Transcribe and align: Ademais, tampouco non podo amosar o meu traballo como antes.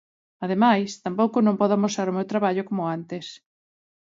Ademais, 0.45 0.89
tampouco 1.05 1.37
non 1.41 1.59
podo 1.61 1.73
amosar 1.75 2.07
o 2.09 2.15
meu 2.17 2.25
traballo 2.31 2.63
como 2.69 2.83
antes. 2.97 3.25